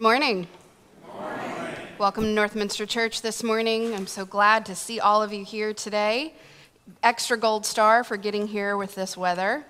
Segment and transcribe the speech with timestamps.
[0.00, 0.46] Good morning.
[1.98, 3.94] Welcome to Northminster Church this morning.
[3.94, 6.32] I'm so glad to see all of you here today.
[7.02, 9.62] Extra gold star for getting here with this weather.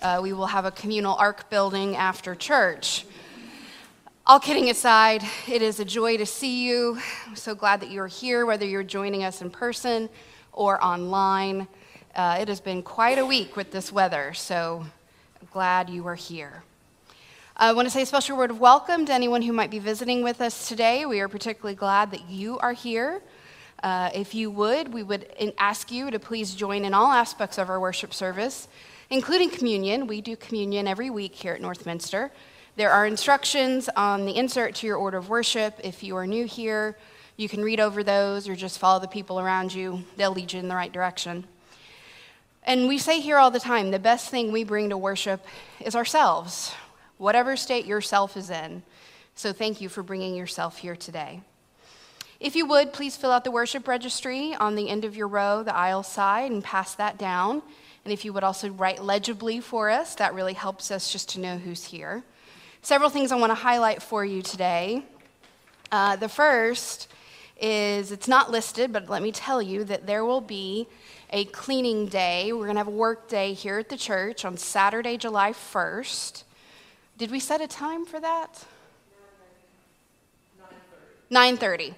[0.00, 3.04] Uh, we will have a communal ark building after church.
[4.28, 7.00] All kidding aside, it is a joy to see you.
[7.26, 10.08] I'm so glad that you're here, whether you're joining us in person
[10.52, 11.66] or online.
[12.14, 14.86] Uh, it has been quite a week with this weather, so
[15.40, 16.62] I'm glad you are here.
[17.56, 20.24] I want to say a special word of welcome to anyone who might be visiting
[20.24, 21.06] with us today.
[21.06, 23.22] We are particularly glad that you are here.
[23.80, 27.70] Uh, if you would, we would ask you to please join in all aspects of
[27.70, 28.66] our worship service,
[29.08, 30.08] including communion.
[30.08, 32.30] We do communion every week here at Northminster.
[32.74, 35.78] There are instructions on the insert to your order of worship.
[35.84, 36.98] If you are new here,
[37.36, 40.58] you can read over those or just follow the people around you, they'll lead you
[40.58, 41.44] in the right direction.
[42.64, 45.46] And we say here all the time the best thing we bring to worship
[45.78, 46.74] is ourselves
[47.18, 48.82] whatever state yourself is in.
[49.34, 51.40] So thank you for bringing yourself here today.
[52.40, 55.62] If you would, please fill out the worship registry on the end of your row,
[55.62, 57.62] the aisle side, and pass that down.
[58.04, 61.40] And if you would also write legibly for us, that really helps us just to
[61.40, 62.22] know who's here.
[62.82, 65.04] Several things I want to highlight for you today.
[65.90, 67.08] Uh, the first
[67.60, 70.86] is it's not listed, but let me tell you that there will be
[71.30, 72.52] a cleaning day.
[72.52, 76.44] We're going to have a work day here at the church on Saturday, July 1st.
[77.16, 78.64] Did we set a time for that?
[81.30, 81.94] 9.30.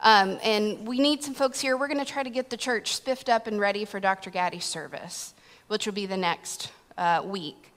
[0.00, 1.76] Um, and we need some folks here.
[1.76, 4.30] We're going to try to get the church spiffed up and ready for Dr.
[4.30, 5.34] Gaddy's service,
[5.66, 7.72] which will be the next uh, week.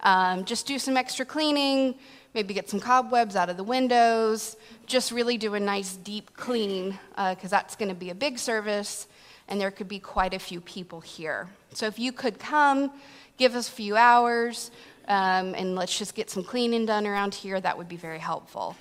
[0.00, 1.94] Um, just do some extra cleaning,
[2.32, 6.98] maybe get some cobwebs out of the windows, just really do a nice deep clean,
[7.10, 9.06] because uh, that's going to be a big service,
[9.48, 11.48] and there could be quite a few people here.
[11.74, 12.92] So if you could come,
[13.36, 14.70] give us a few hours,
[15.10, 17.60] um, and let's just get some cleaning done around here.
[17.60, 18.76] That would be very helpful.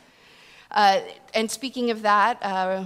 [0.69, 0.99] Uh,
[1.33, 2.85] and speaking of that, uh,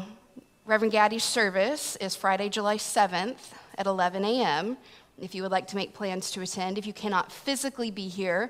[0.65, 4.77] Reverend Gaddy's service is Friday, July 7th at 11 a.m.
[5.21, 8.49] If you would like to make plans to attend, if you cannot physically be here,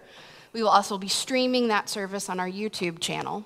[0.53, 3.43] we will also be streaming that service on our YouTube channel.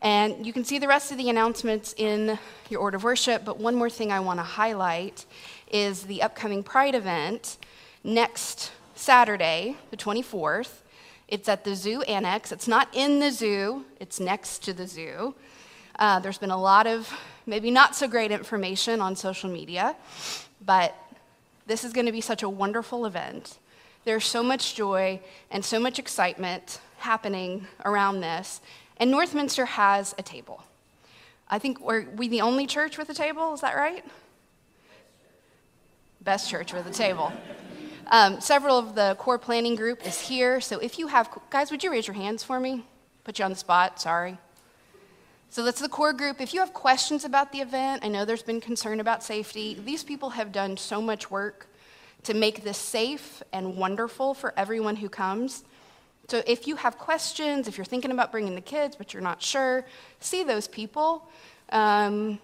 [0.00, 2.38] And you can see the rest of the announcements in
[2.70, 5.26] your order of worship, but one more thing I want to highlight
[5.70, 7.58] is the upcoming Pride event
[8.02, 10.80] next Saturday, the 24th.
[11.28, 12.50] It's at the Zoo Annex.
[12.50, 15.36] It's not in the zoo, it's next to the zoo.
[16.00, 17.08] Uh, there's been a lot of
[17.46, 19.94] maybe not so great information on social media,
[20.66, 20.96] but
[21.66, 23.58] this is going to be such a wonderful event.
[24.04, 25.20] There's so much joy
[25.52, 28.60] and so much excitement happening around this.
[28.96, 30.64] And Northminster has a table.
[31.48, 34.04] I think we're we the only church with a table, is that right?
[36.20, 37.32] Best church with a table.
[38.10, 40.62] Um, several of the core planning group is here.
[40.62, 42.84] So if you have, guys, would you raise your hands for me?
[43.24, 44.38] Put you on the spot, sorry.
[45.50, 46.40] So that's the core group.
[46.40, 49.74] If you have questions about the event, I know there's been concern about safety.
[49.84, 51.66] These people have done so much work
[52.22, 55.64] to make this safe and wonderful for everyone who comes.
[56.28, 59.42] So if you have questions, if you're thinking about bringing the kids but you're not
[59.42, 59.84] sure,
[60.20, 61.28] see those people.
[61.70, 62.38] Um,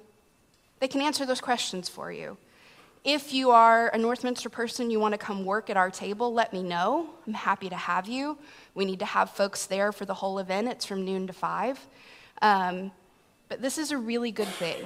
[0.81, 2.37] they can answer those questions for you.
[3.05, 6.55] If you are a Northminster person, you want to come work at our table, let
[6.55, 7.11] me know.
[7.27, 8.39] I'm happy to have you.
[8.75, 10.69] We need to have folks there for the whole event.
[10.69, 11.87] It's from noon to 5.
[12.41, 12.93] Um,
[13.51, 14.83] but this is a really good thing.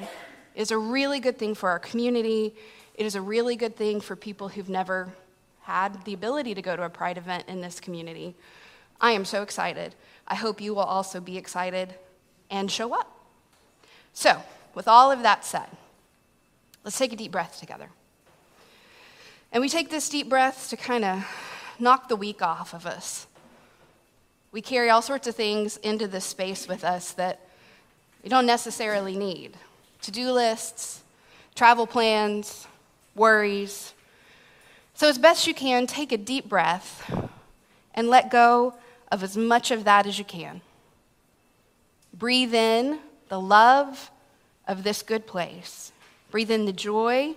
[0.57, 2.57] It's a really good thing for our community.
[2.97, 5.13] It is a really good thing for people who've never
[5.61, 8.35] had the ability to go to a Pride event in this community.
[9.01, 9.95] I am so excited.
[10.27, 11.95] I hope you will also be excited
[12.51, 13.25] and show up.
[14.13, 14.43] So,
[14.75, 15.69] with all of that said,
[16.83, 17.91] let's take a deep breath together.
[19.51, 21.27] And we take this deep breath to kind of
[21.79, 23.27] knock the week off of us.
[24.53, 27.41] We carry all sorts of things into this space with us that
[28.23, 29.57] we don't necessarily need
[30.03, 31.03] to do lists,
[31.55, 32.67] travel plans,
[33.15, 33.95] worries.
[34.95, 37.11] So, as best you can, take a deep breath
[37.95, 38.75] and let go
[39.11, 40.61] of as much of that as you can.
[42.13, 44.11] Breathe in the love
[44.67, 45.93] of this good place.
[46.31, 47.37] Breathe in the joy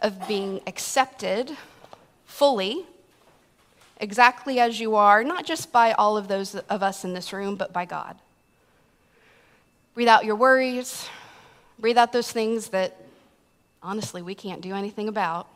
[0.00, 1.56] of being accepted
[2.26, 2.84] fully,
[3.98, 7.56] exactly as you are, not just by all of those of us in this room,
[7.56, 8.16] but by God.
[9.94, 11.08] Breathe out your worries.
[11.78, 13.00] Breathe out those things that
[13.82, 15.48] honestly we can't do anything about.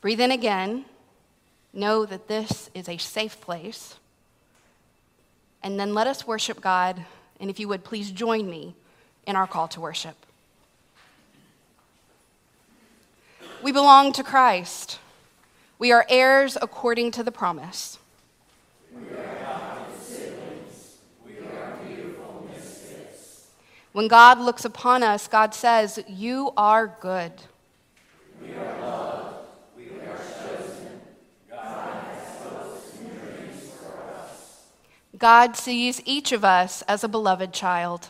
[0.00, 0.84] Breathe in again.
[1.72, 3.94] Know that this is a safe place.
[5.62, 7.04] And then let us worship God.
[7.38, 8.74] And if you would, please join me
[9.26, 10.25] in our call to worship.
[13.62, 14.98] We belong to Christ.
[15.78, 17.98] We are heirs according to the promise.
[23.96, 27.32] When God looks upon us, God says, You are good.
[28.42, 29.48] We are loved.
[29.74, 31.00] We are chosen.
[31.48, 34.66] God has dreams for us.
[35.16, 38.08] God sees each of us as a beloved child.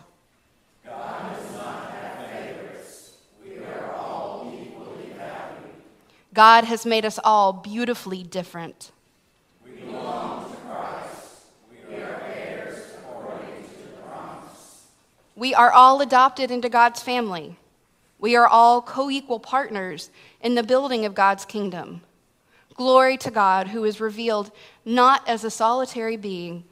[0.84, 3.18] God does not have favorites.
[3.44, 5.70] We are all equally valued.
[6.36, 8.92] God has made us all beautifully different.
[9.64, 11.46] We belong to Christ.
[11.88, 14.84] We are heirs according to promise.
[15.34, 17.56] We are all adopted into God's family.
[18.18, 20.10] We are all co equal partners
[20.42, 22.02] in the building of God's kingdom.
[22.74, 24.50] Glory to God, who is revealed
[24.84, 26.64] not as a solitary being,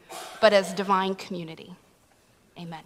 [0.42, 1.74] but as divine community.
[2.58, 2.82] Amen.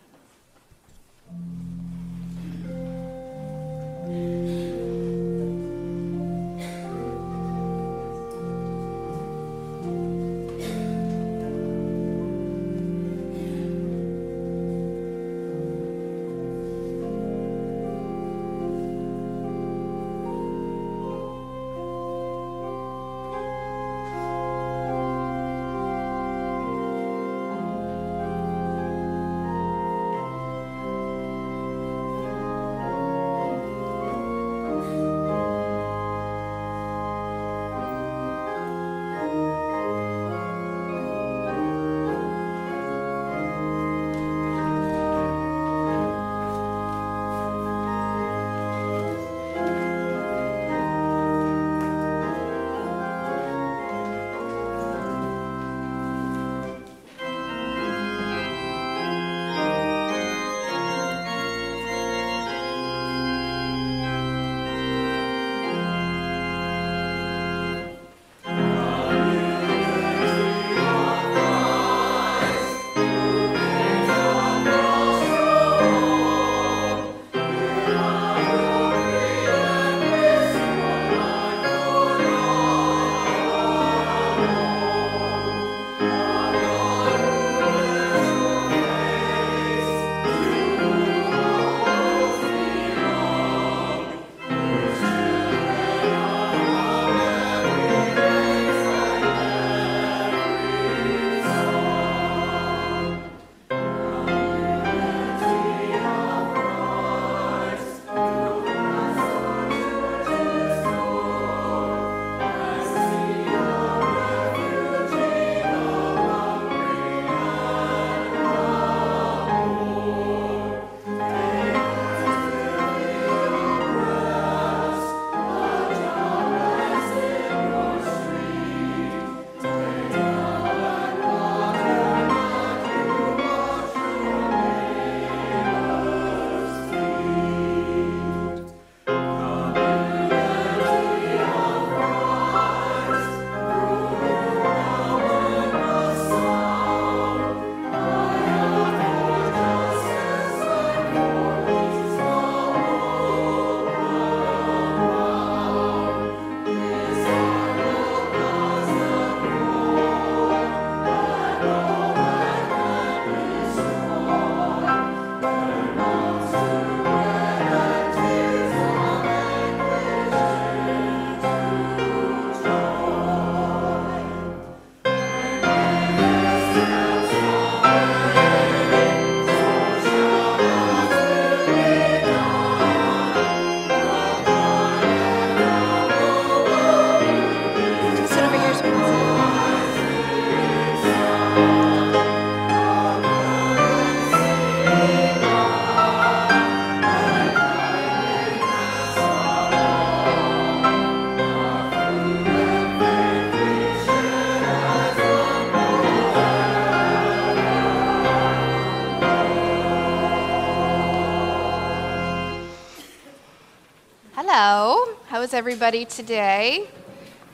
[215.58, 216.88] Everybody today?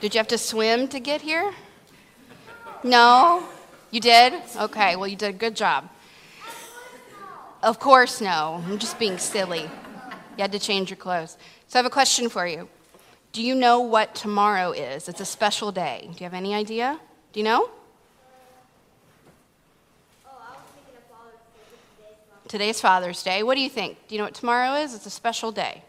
[0.02, 1.54] Did you have to swim to get here?
[2.82, 3.42] No?
[3.90, 4.34] You did?
[4.60, 5.88] Okay, well, you did a good job.
[7.62, 8.62] Of course, no.
[8.66, 9.62] I'm just being silly.
[9.62, 11.38] You had to change your clothes.
[11.66, 12.68] So I have a question for you.
[13.32, 15.08] Do you know what tomorrow is?
[15.08, 16.02] It's a special day.
[16.02, 17.00] Do you have any idea?
[17.32, 17.70] Do you know?
[20.26, 20.56] Oh.
[22.48, 23.42] Today's Father's Day.
[23.42, 23.96] What do you think?
[24.08, 24.94] Do you know what tomorrow is?
[24.94, 25.84] It's a special day.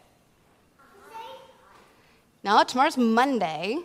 [2.42, 3.78] No, tomorrow's Monday.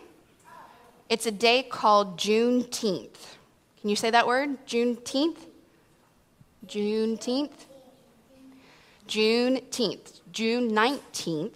[1.08, 3.36] It's a day called Juneteenth.
[3.80, 4.64] Can you say that word?
[4.66, 5.38] Juneteenth?
[6.66, 7.66] Juneteenth?
[9.08, 10.20] Juneteenth.
[10.32, 11.54] June 19th.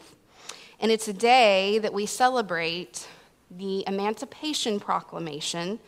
[0.80, 3.06] And it's a day that we celebrate
[3.50, 5.78] the Emancipation Proclamation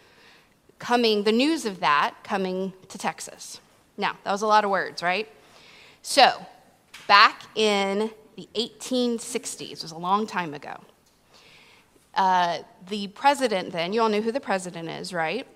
[0.79, 3.61] coming, the news of that coming to Texas.
[3.97, 5.29] Now, that was a lot of words, right?
[6.03, 6.47] So,
[7.07, 10.81] back in the 1860s, it was a long time ago,
[12.19, 15.47] uh, the president then, you all know who the president is, right?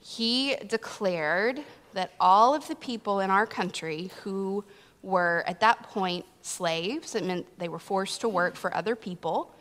[0.00, 1.60] He declared
[1.94, 4.62] that all of the people in our country who
[5.02, 9.54] were at that point slaves, it meant they were forced to work for other people,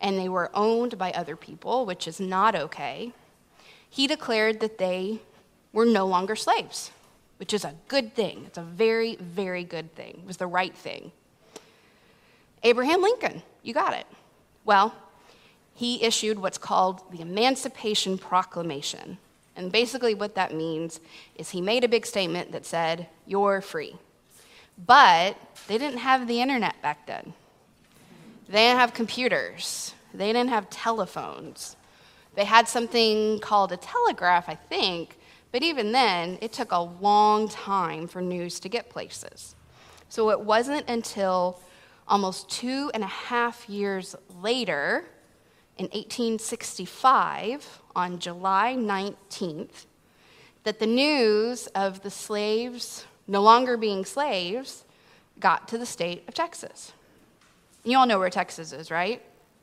[0.00, 3.12] and they were owned by other people, which is not okay.
[3.90, 5.18] He declared that they
[5.72, 6.92] were no longer slaves
[7.38, 8.44] which is a good thing.
[8.46, 10.18] It's a very, very good thing.
[10.22, 11.10] It was the right thing.
[12.62, 14.06] Abraham Lincoln, you got it.
[14.64, 14.94] Well,
[15.78, 19.16] he issued what's called the Emancipation Proclamation.
[19.54, 20.98] And basically, what that means
[21.36, 23.94] is he made a big statement that said, You're free.
[24.86, 25.36] But
[25.68, 27.32] they didn't have the internet back then.
[28.48, 29.94] They didn't have computers.
[30.12, 31.76] They didn't have telephones.
[32.34, 35.16] They had something called a telegraph, I think,
[35.52, 39.54] but even then, it took a long time for news to get places.
[40.08, 41.60] So it wasn't until
[42.08, 45.04] almost two and a half years later,
[45.78, 49.86] in 1865, on July 19th,
[50.64, 54.84] that the news of the slaves no longer being slaves
[55.38, 56.92] got to the state of Texas.
[57.84, 59.22] You all know where Texas is, right?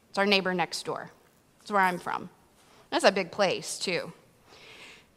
[0.09, 1.11] It's our neighbor next door.
[1.61, 2.29] It's where I'm from.
[2.89, 4.13] That's a big place, too.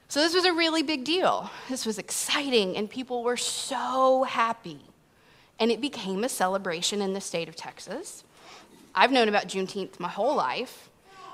[0.09, 1.51] So this was a really big deal.
[1.69, 4.81] This was exciting, and people were so happy.
[5.61, 8.25] And it became a celebration in the state of Texas.
[8.95, 10.88] I've known about Juneteenth my whole life,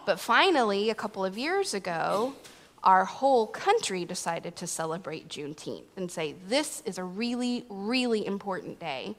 [0.06, 2.34] but finally, a couple of years ago,
[2.82, 8.78] our whole country decided to celebrate Juneteenth and say, this is a really, really important
[8.78, 9.14] day.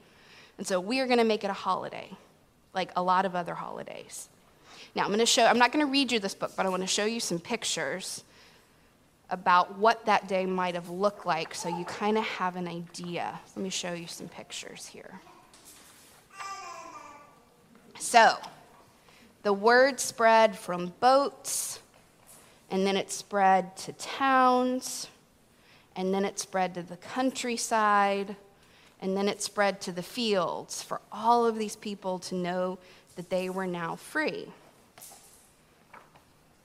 [0.58, 2.10] And so we are going to make it a holiday,
[2.74, 4.28] like a lot of other holidays.
[4.94, 6.68] Now, I'm going to show, I'm not going to read you this book, but I
[6.68, 8.24] want to show you some pictures
[9.28, 13.38] about what that day might have looked like so you kind of have an idea.
[13.56, 15.20] Let me show you some pictures here.
[17.98, 18.36] So,
[19.46, 21.78] the word spread from boats,
[22.68, 25.06] and then it spread to towns,
[25.94, 28.34] and then it spread to the countryside,
[29.00, 32.76] and then it spread to the fields for all of these people to know
[33.14, 34.48] that they were now free.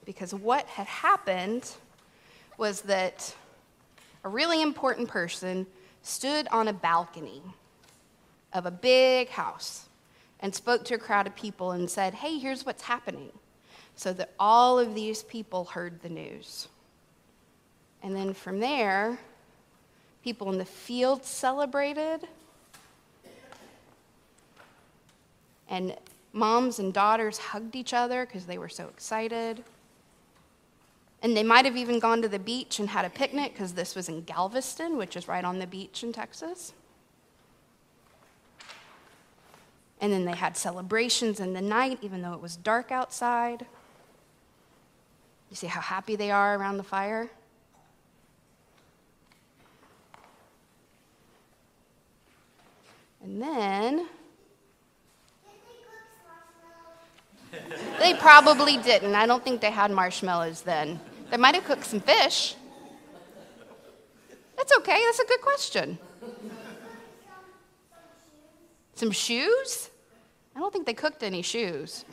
[0.03, 1.69] Because what had happened
[2.57, 3.35] was that
[4.23, 5.67] a really important person
[6.01, 7.43] stood on a balcony
[8.53, 9.87] of a big house
[10.41, 13.31] and spoke to a crowd of people and said, Hey, here's what's happening.
[13.95, 16.67] So that all of these people heard the news.
[18.03, 19.19] And then from there,
[20.23, 22.27] people in the field celebrated.
[25.69, 25.95] And
[26.33, 29.63] moms and daughters hugged each other because they were so excited.
[31.21, 33.95] And they might have even gone to the beach and had a picnic because this
[33.95, 36.73] was in Galveston, which is right on the beach in Texas.
[40.01, 43.67] And then they had celebrations in the night, even though it was dark outside.
[45.51, 47.29] You see how happy they are around the fire?
[53.23, 54.07] And then.
[57.99, 59.13] They probably didn't.
[59.13, 60.99] I don't think they had marshmallows then.
[61.29, 62.55] They might have cooked some fish.
[64.57, 65.99] That's okay, that's a good question.
[68.95, 69.90] Some shoes?
[70.55, 72.05] I don't think they cooked any shoes.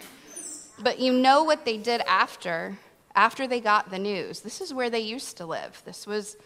[0.80, 2.78] But you know what they did after,
[3.14, 4.40] after they got the news.
[4.40, 5.82] This is where they used to live.
[5.84, 6.36] This was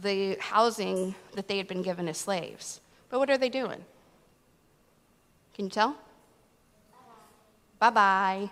[0.00, 2.80] the housing that they had been given as slaves.
[3.08, 3.84] But what are they doing?
[5.54, 5.96] Can you tell?
[7.78, 8.50] Bye bye.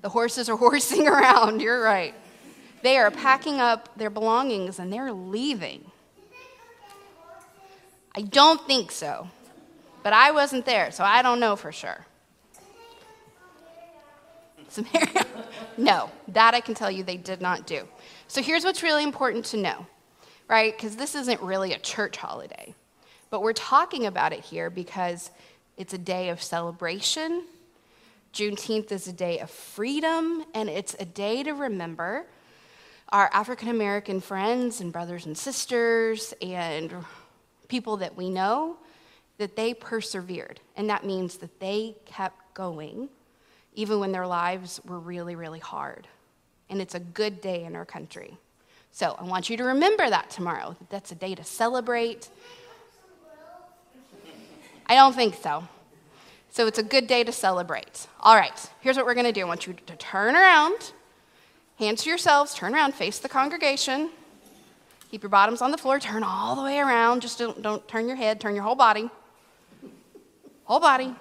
[0.00, 2.14] The horses are horsing around, you're right.
[2.82, 5.90] They are packing up their belongings and they're leaving.
[8.14, 9.28] I don't think so.
[10.06, 12.06] But I wasn't there, so I don't know for sure.
[14.68, 15.26] Samaria.
[15.76, 17.88] no, that I can tell you they did not do.
[18.28, 19.84] So here's what's really important to know,
[20.46, 20.72] right?
[20.76, 22.72] Because this isn't really a church holiday,
[23.30, 25.32] but we're talking about it here because
[25.76, 27.42] it's a day of celebration.
[28.32, 32.26] Juneteenth is a day of freedom, and it's a day to remember
[33.08, 36.94] our African American friends and brothers and sisters and
[37.66, 38.76] people that we know
[39.38, 40.60] that they persevered.
[40.76, 43.08] And that means that they kept going
[43.74, 46.08] even when their lives were really, really hard.
[46.70, 48.36] And it's a good day in our country.
[48.90, 50.70] So I want you to remember that tomorrow.
[50.78, 52.28] That that's a day to celebrate.
[54.86, 55.68] I don't think so.
[56.50, 58.06] So it's a good day to celebrate.
[58.20, 59.42] All right, here's what we're going to do.
[59.42, 60.92] I want you to turn around,
[61.78, 64.08] hands to yourselves, turn around, face the congregation.
[65.10, 67.20] Keep your bottoms on the floor, turn all the way around.
[67.20, 69.10] Just don't, don't turn your head, turn your whole body.
[70.66, 71.14] Whole body.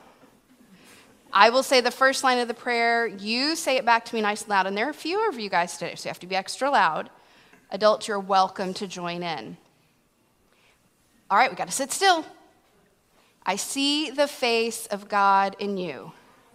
[1.32, 3.08] I will say the first line of the prayer.
[3.08, 4.68] You say it back to me nice and loud.
[4.68, 6.70] And there are a few of you guys today, so you have to be extra
[6.70, 7.10] loud.
[7.72, 9.58] Adults, you're welcome to join in.
[11.30, 12.26] All right, we got to sit still.
[13.46, 16.12] I see the face of God in you.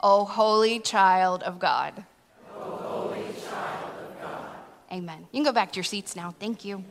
[0.00, 2.04] O holy child of God.
[2.56, 4.50] O holy child of God.
[4.92, 5.26] Amen.
[5.32, 6.34] You can go back to your seats now.
[6.38, 6.84] Thank you.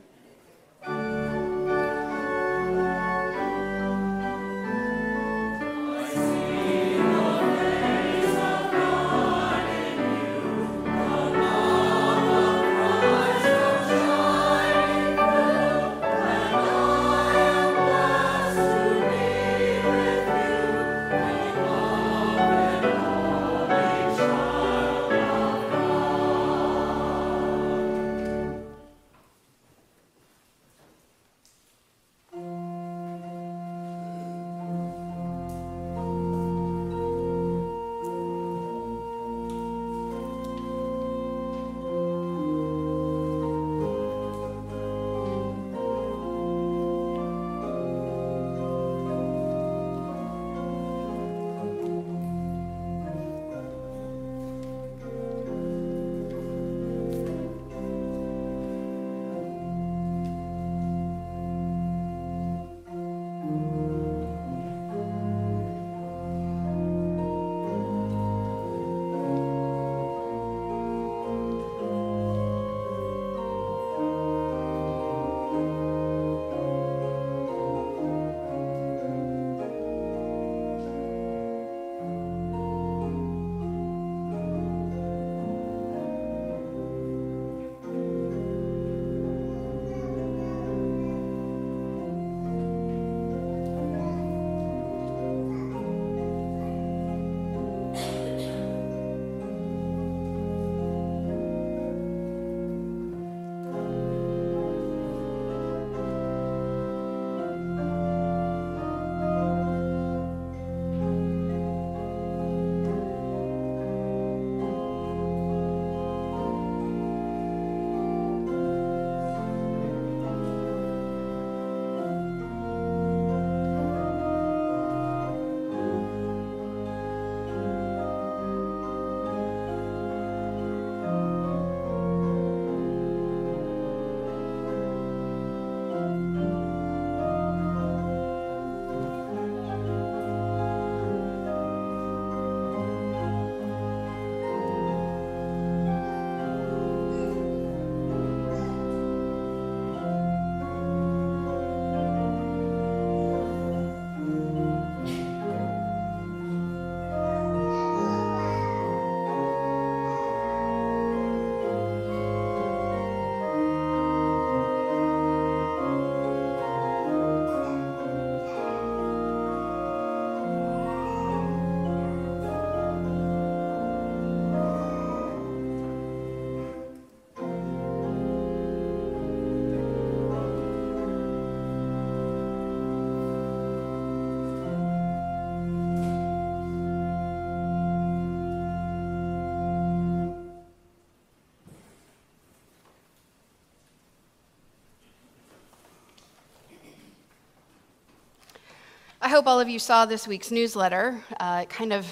[199.28, 201.22] I hope all of you saw this week's newsletter.
[201.38, 202.08] Uh, it kind of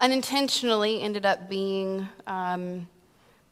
[0.00, 2.88] unintentionally ended up being um,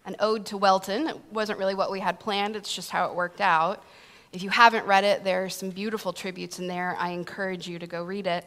[0.06, 1.06] an ode to Welton.
[1.08, 3.84] It wasn't really what we had planned, it's just how it worked out.
[4.32, 6.96] If you haven't read it, there are some beautiful tributes in there.
[6.98, 8.46] I encourage you to go read it.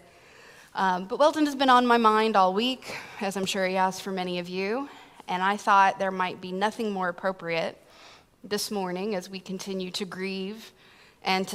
[0.74, 4.00] Um, but Welton has been on my mind all week, as I'm sure he has
[4.00, 4.90] for many of you,
[5.28, 7.78] and I thought there might be nothing more appropriate
[8.44, 10.72] this morning as we continue to grieve
[11.24, 11.52] and to